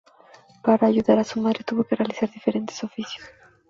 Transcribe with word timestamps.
Para 0.63 0.87
ayudar 0.87 1.19
a 1.19 1.23
su 1.23 1.39
madre 1.39 1.63
tuvo 1.63 1.83
que 1.83 1.95
realizar 1.95 2.27
diferentes 2.31 2.83
oficios. 2.83 3.23